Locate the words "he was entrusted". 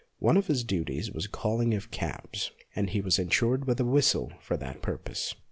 2.89-3.65